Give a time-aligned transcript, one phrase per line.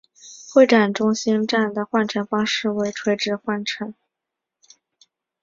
[0.51, 3.93] 会展中心站的换乘方式为垂直换乘。